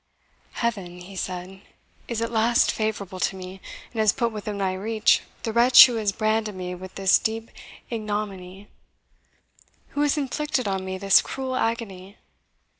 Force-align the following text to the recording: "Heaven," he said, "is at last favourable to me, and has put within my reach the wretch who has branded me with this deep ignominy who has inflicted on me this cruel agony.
"Heaven," 0.53 1.01
he 1.01 1.15
said, 1.15 1.61
"is 2.07 2.23
at 2.23 2.31
last 2.31 2.71
favourable 2.71 3.19
to 3.19 3.35
me, 3.35 3.61
and 3.91 3.99
has 3.99 4.11
put 4.11 4.31
within 4.31 4.57
my 4.57 4.73
reach 4.73 5.21
the 5.43 5.53
wretch 5.53 5.85
who 5.85 5.97
has 5.97 6.11
branded 6.11 6.55
me 6.55 6.73
with 6.73 6.95
this 6.95 7.19
deep 7.19 7.51
ignominy 7.91 8.67
who 9.89 10.01
has 10.01 10.17
inflicted 10.17 10.67
on 10.67 10.83
me 10.83 10.97
this 10.97 11.21
cruel 11.21 11.55
agony. 11.55 12.17